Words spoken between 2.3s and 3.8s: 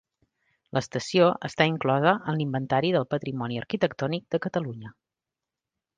en l'Inventari del Patrimoni